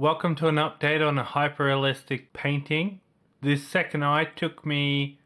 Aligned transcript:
Welcome 0.00 0.36
to 0.36 0.46
an 0.46 0.54
update 0.54 1.04
on 1.04 1.18
a 1.18 1.24
hyperrealistic 1.24 2.26
painting. 2.32 3.00
This 3.42 3.66
second 3.66 4.04
eye 4.04 4.26
took 4.26 4.64
me 4.64 5.18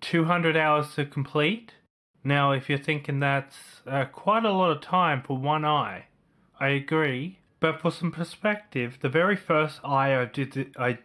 200 0.00 0.56
hours 0.56 0.92
to 0.96 1.06
complete. 1.06 1.74
Now, 2.24 2.50
if 2.50 2.68
you're 2.68 2.76
thinking 2.76 3.20
that's 3.20 3.82
uh, 3.86 4.06
quite 4.06 4.44
a 4.44 4.50
lot 4.50 4.72
of 4.72 4.80
time 4.80 5.22
for 5.22 5.38
one 5.38 5.64
eye, 5.64 6.06
I 6.58 6.70
agree. 6.70 7.38
But 7.60 7.80
for 7.80 7.92
some 7.92 8.10
perspective, 8.10 8.98
the 9.00 9.08
very 9.08 9.36
first 9.36 9.78
eye 9.84 10.20
I 10.20 10.24
did, 10.24 10.74
I, 10.76 10.98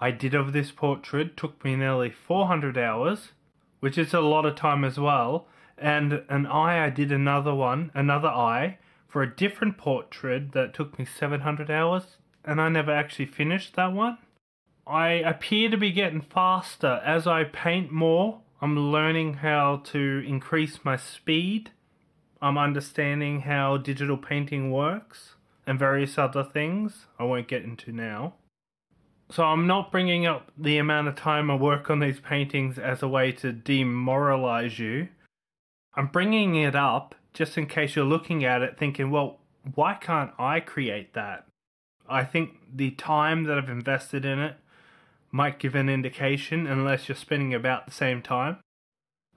I 0.00 0.12
did 0.12 0.36
of 0.36 0.52
this 0.52 0.70
portrait 0.70 1.36
took 1.36 1.64
me 1.64 1.74
nearly 1.74 2.10
400 2.10 2.78
hours, 2.78 3.32
which 3.80 3.98
is 3.98 4.14
a 4.14 4.20
lot 4.20 4.46
of 4.46 4.54
time 4.54 4.84
as 4.84 4.96
well. 4.96 5.48
And 5.76 6.22
an 6.28 6.46
eye, 6.46 6.84
I 6.84 6.90
did 6.90 7.10
another 7.10 7.52
one, 7.52 7.90
another 7.94 8.28
eye, 8.28 8.78
for 9.08 9.24
a 9.24 9.34
different 9.34 9.76
portrait 9.76 10.52
that 10.52 10.72
took 10.72 11.00
me 11.00 11.04
700 11.04 11.68
hours, 11.68 12.18
and 12.44 12.60
I 12.60 12.68
never 12.68 12.92
actually 12.92 13.26
finished 13.26 13.76
that 13.76 13.92
one. 13.92 14.18
I 14.86 15.08
appear 15.12 15.70
to 15.70 15.76
be 15.76 15.92
getting 15.92 16.20
faster 16.20 17.00
as 17.04 17.26
I 17.26 17.44
paint 17.44 17.92
more. 17.92 18.40
I'm 18.60 18.78
learning 18.78 19.34
how 19.34 19.82
to 19.86 20.24
increase 20.26 20.80
my 20.84 20.96
speed. 20.96 21.70
I'm 22.42 22.58
understanding 22.58 23.42
how 23.42 23.76
digital 23.76 24.16
painting 24.16 24.70
works 24.70 25.34
and 25.66 25.78
various 25.78 26.18
other 26.18 26.42
things 26.42 27.06
I 27.18 27.24
won't 27.24 27.48
get 27.48 27.62
into 27.62 27.92
now. 27.92 28.34
So 29.30 29.44
I'm 29.44 29.66
not 29.66 29.92
bringing 29.92 30.26
up 30.26 30.50
the 30.58 30.78
amount 30.78 31.06
of 31.06 31.14
time 31.14 31.50
I 31.50 31.54
work 31.54 31.88
on 31.88 32.00
these 32.00 32.18
paintings 32.18 32.78
as 32.78 33.02
a 33.02 33.08
way 33.08 33.30
to 33.32 33.52
demoralize 33.52 34.78
you. 34.78 35.08
I'm 35.94 36.08
bringing 36.08 36.56
it 36.56 36.74
up 36.74 37.14
just 37.32 37.56
in 37.56 37.66
case 37.66 37.94
you're 37.94 38.04
looking 38.04 38.44
at 38.44 38.62
it 38.62 38.76
thinking, 38.76 39.10
well, 39.10 39.38
why 39.74 39.94
can't 39.94 40.32
I 40.38 40.58
create 40.58 41.14
that? 41.14 41.46
I 42.10 42.24
think 42.24 42.58
the 42.74 42.90
time 42.90 43.44
that 43.44 43.56
I've 43.56 43.70
invested 43.70 44.24
in 44.24 44.38
it 44.38 44.56
might 45.30 45.58
give 45.58 45.74
an 45.74 45.88
indication 45.88 46.66
unless 46.66 47.08
you're 47.08 47.16
spending 47.16 47.54
about 47.54 47.86
the 47.86 47.92
same 47.92 48.20
time. 48.20 48.58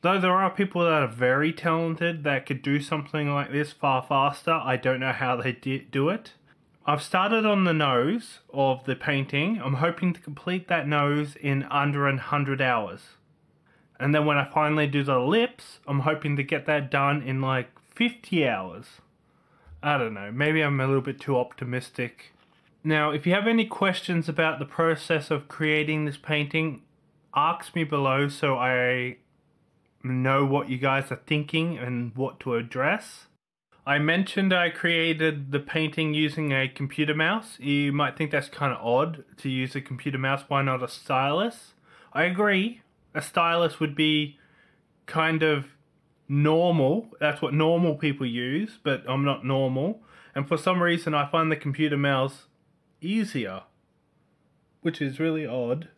Though 0.01 0.19
there 0.19 0.31
are 0.31 0.49
people 0.49 0.83
that 0.83 1.03
are 1.03 1.07
very 1.07 1.53
talented 1.53 2.23
that 2.23 2.45
could 2.45 2.61
do 2.61 2.81
something 2.81 3.33
like 3.33 3.51
this 3.51 3.71
far 3.71 4.01
faster, 4.01 4.51
I 4.51 4.75
don't 4.75 4.99
know 4.99 5.13
how 5.13 5.37
they 5.37 5.53
do 5.53 6.09
it. 6.09 6.33
I've 6.85 7.01
started 7.01 7.45
on 7.45 7.63
the 7.63 7.73
nose 7.73 8.39
of 8.53 8.83
the 8.83 8.97
painting. 8.97 9.61
I'm 9.63 9.75
hoping 9.75 10.11
to 10.11 10.19
complete 10.19 10.67
that 10.67 10.87
nose 10.87 11.37
in 11.39 11.63
under 11.63 12.03
100 12.03 12.61
hours. 12.61 13.01
And 13.97 14.13
then 14.13 14.25
when 14.25 14.37
I 14.37 14.43
finally 14.43 14.87
do 14.87 15.03
the 15.03 15.19
lips, 15.19 15.79
I'm 15.87 16.01
hoping 16.01 16.35
to 16.35 16.43
get 16.43 16.65
that 16.65 16.91
done 16.91 17.21
in 17.21 17.39
like 17.39 17.69
50 17.95 18.45
hours. 18.45 18.87
I 19.81 19.97
don't 19.97 20.13
know, 20.13 20.31
maybe 20.33 20.61
I'm 20.61 20.79
a 20.81 20.87
little 20.87 21.01
bit 21.01 21.21
too 21.21 21.37
optimistic. 21.37 22.33
Now, 22.83 23.11
if 23.11 23.25
you 23.25 23.33
have 23.33 23.47
any 23.47 23.65
questions 23.65 24.27
about 24.27 24.59
the 24.59 24.65
process 24.65 25.31
of 25.31 25.47
creating 25.47 26.03
this 26.03 26.17
painting, 26.17 26.81
ask 27.33 27.73
me 27.75 27.85
below 27.85 28.27
so 28.27 28.57
I 28.57 29.17
know 30.03 30.45
what 30.45 30.69
you 30.69 30.77
guys 30.77 31.09
are 31.09 31.21
thinking 31.25 31.77
and 31.77 32.13
what 32.15 32.41
to 32.41 32.55
address. 32.55 33.27
I 33.85 33.99
mentioned 33.99 34.53
I 34.53 34.69
created 34.69 35.51
the 35.51 35.59
painting 35.59 36.13
using 36.13 36.51
a 36.51 36.67
computer 36.67 37.13
mouse. 37.13 37.57
You 37.59 37.93
might 37.93 38.17
think 38.17 38.31
that's 38.31 38.49
kind 38.49 38.73
of 38.73 38.85
odd 38.85 39.23
to 39.37 39.49
use 39.49 39.75
a 39.75 39.81
computer 39.81 40.17
mouse. 40.17 40.43
Why 40.47 40.61
not 40.61 40.83
a 40.83 40.87
stylus? 40.87 41.73
I 42.11 42.23
agree. 42.23 42.81
A 43.13 43.21
stylus 43.21 43.79
would 43.79 43.95
be 43.95 44.37
kind 45.05 45.41
of 45.41 45.67
normal. 46.27 47.07
That's 47.19 47.41
what 47.41 47.53
normal 47.53 47.95
people 47.95 48.25
use, 48.25 48.77
but 48.83 49.03
I'm 49.07 49.23
not 49.23 49.45
normal. 49.45 50.01
And 50.35 50.47
for 50.47 50.57
some 50.57 50.81
reason, 50.81 51.13
I 51.13 51.29
find 51.29 51.51
the 51.51 51.55
computer 51.55 51.97
mouse 51.97 52.47
easier, 53.03 53.63
which 54.81 55.01
is 55.01 55.19
really 55.19 55.45
odd. 55.45 55.89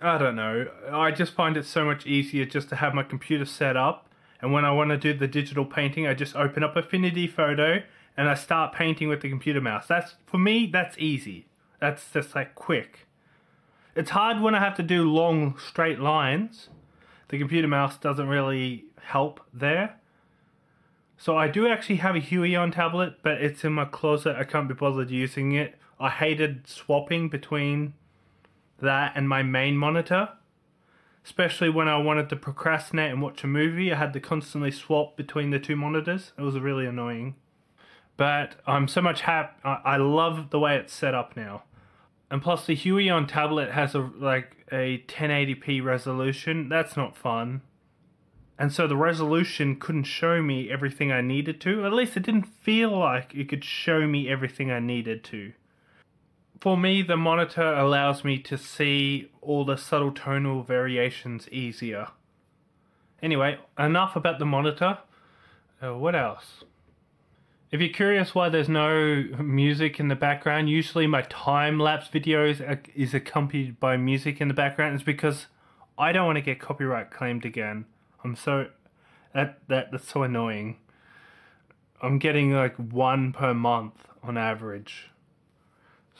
I 0.00 0.16
don't 0.16 0.36
know. 0.36 0.66
I 0.90 1.10
just 1.10 1.34
find 1.34 1.56
it 1.56 1.66
so 1.66 1.84
much 1.84 2.06
easier 2.06 2.44
just 2.44 2.68
to 2.70 2.76
have 2.76 2.94
my 2.94 3.02
computer 3.02 3.44
set 3.44 3.76
up. 3.76 4.08
And 4.40 4.52
when 4.52 4.64
I 4.64 4.70
want 4.72 4.90
to 4.90 4.96
do 4.96 5.12
the 5.12 5.28
digital 5.28 5.66
painting, 5.66 6.06
I 6.06 6.14
just 6.14 6.34
open 6.34 6.64
up 6.64 6.74
Affinity 6.74 7.26
Photo 7.26 7.82
and 8.16 8.28
I 8.28 8.34
start 8.34 8.74
painting 8.74 9.08
with 9.08 9.20
the 9.20 9.28
computer 9.28 9.60
mouse. 9.60 9.86
That's 9.86 10.14
for 10.26 10.38
me, 10.38 10.66
that's 10.66 10.96
easy. 10.98 11.46
That's 11.80 12.10
just 12.12 12.34
like 12.34 12.54
quick. 12.54 13.06
It's 13.94 14.10
hard 14.10 14.40
when 14.40 14.54
I 14.54 14.60
have 14.60 14.76
to 14.76 14.82
do 14.82 15.04
long 15.04 15.58
straight 15.58 16.00
lines. 16.00 16.68
The 17.28 17.38
computer 17.38 17.68
mouse 17.68 17.98
doesn't 17.98 18.28
really 18.28 18.84
help 19.02 19.40
there. 19.52 19.99
So 21.20 21.36
I 21.36 21.48
do 21.48 21.68
actually 21.68 21.96
have 21.96 22.16
a 22.16 22.20
Huion 22.20 22.72
tablet, 22.72 23.16
but 23.22 23.42
it's 23.42 23.62
in 23.62 23.74
my 23.74 23.84
closet. 23.84 24.36
I 24.36 24.44
can't 24.44 24.68
be 24.68 24.72
bothered 24.72 25.10
using 25.10 25.52
it. 25.52 25.78
I 26.00 26.08
hated 26.08 26.66
swapping 26.66 27.28
between 27.28 27.92
that 28.80 29.12
and 29.14 29.28
my 29.28 29.42
main 29.42 29.76
monitor. 29.76 30.30
Especially 31.22 31.68
when 31.68 31.88
I 31.88 31.98
wanted 31.98 32.30
to 32.30 32.36
procrastinate 32.36 33.10
and 33.10 33.20
watch 33.20 33.44
a 33.44 33.46
movie, 33.46 33.92
I 33.92 33.96
had 33.96 34.14
to 34.14 34.20
constantly 34.20 34.70
swap 34.70 35.18
between 35.18 35.50
the 35.50 35.58
two 35.58 35.76
monitors. 35.76 36.32
It 36.38 36.42
was 36.42 36.58
really 36.58 36.86
annoying. 36.86 37.34
But 38.16 38.54
I'm 38.66 38.88
so 38.88 39.02
much 39.02 39.20
happy. 39.20 39.60
I 39.62 39.98
love 39.98 40.48
the 40.48 40.58
way 40.58 40.78
it's 40.78 40.94
set 40.94 41.12
up 41.12 41.36
now. 41.36 41.64
And 42.30 42.40
plus, 42.40 42.64
the 42.64 42.74
Huion 42.74 43.28
tablet 43.28 43.72
has 43.72 43.94
a 43.94 44.10
like 44.18 44.64
a 44.72 45.04
1080p 45.06 45.84
resolution. 45.84 46.70
That's 46.70 46.96
not 46.96 47.14
fun 47.14 47.60
and 48.60 48.70
so 48.70 48.86
the 48.86 48.96
resolution 48.96 49.74
couldn't 49.74 50.04
show 50.04 50.42
me 50.42 50.70
everything 50.70 51.10
I 51.10 51.22
needed 51.22 51.62
to. 51.62 51.86
At 51.86 51.94
least 51.94 52.14
it 52.18 52.24
didn't 52.24 52.44
feel 52.44 52.90
like 52.90 53.34
it 53.34 53.48
could 53.48 53.64
show 53.64 54.06
me 54.06 54.28
everything 54.28 54.70
I 54.70 54.80
needed 54.80 55.24
to. 55.24 55.54
For 56.60 56.76
me, 56.76 57.00
the 57.00 57.16
monitor 57.16 57.72
allows 57.72 58.22
me 58.22 58.38
to 58.40 58.58
see 58.58 59.30
all 59.40 59.64
the 59.64 59.78
subtle 59.78 60.12
tonal 60.12 60.62
variations 60.62 61.48
easier. 61.48 62.08
Anyway, 63.22 63.58
enough 63.78 64.14
about 64.14 64.38
the 64.38 64.44
monitor. 64.44 64.98
Uh, 65.82 65.94
what 65.94 66.14
else? 66.14 66.64
If 67.70 67.80
you're 67.80 67.88
curious 67.88 68.34
why 68.34 68.50
there's 68.50 68.68
no 68.68 69.24
music 69.38 69.98
in 69.98 70.08
the 70.08 70.14
background, 70.14 70.68
usually 70.68 71.06
my 71.06 71.22
time-lapse 71.22 72.08
videos 72.08 72.78
is 72.94 73.14
accompanied 73.14 73.80
by 73.80 73.96
music 73.96 74.38
in 74.38 74.48
the 74.48 74.54
background. 74.54 74.96
It's 74.96 75.02
because 75.02 75.46
I 75.96 76.12
don't 76.12 76.26
want 76.26 76.36
to 76.36 76.42
get 76.42 76.60
copyright 76.60 77.10
claimed 77.10 77.46
again. 77.46 77.86
I'm 78.24 78.36
so 78.36 78.68
that 79.34 79.58
that 79.68 79.90
that's 79.92 80.08
so 80.08 80.22
annoying. 80.22 80.78
I'm 82.02 82.18
getting 82.18 82.52
like 82.52 82.76
one 82.76 83.32
per 83.32 83.54
month 83.54 84.06
on 84.22 84.36
average. 84.38 85.10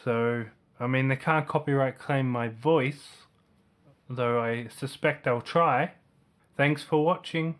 So 0.05 0.45
I 0.79 0.87
mean 0.87 1.09
they 1.09 1.17
can't 1.17 1.47
copyright 1.47 1.99
claim 1.99 2.31
my 2.31 2.49
voice, 2.49 3.27
though 4.09 4.41
I 4.41 4.69
suspect 4.69 5.25
they'll 5.25 5.41
try. 5.41 5.93
Thanks 6.57 6.83
for 6.83 7.05
watching. 7.05 7.57